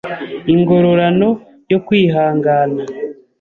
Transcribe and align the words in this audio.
Ingororano 0.53 1.27
yo 1.71 1.79
Kwihangana 1.85 2.81